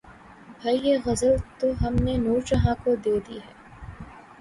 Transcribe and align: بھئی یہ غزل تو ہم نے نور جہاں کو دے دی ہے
بھئی 0.61 0.77
یہ 0.83 0.97
غزل 1.05 1.35
تو 1.59 1.67
ہم 1.81 1.95
نے 2.03 2.17
نور 2.17 2.41
جہاں 2.47 2.75
کو 2.83 2.95
دے 2.95 3.17
دی 3.27 3.37
ہے 3.37 3.53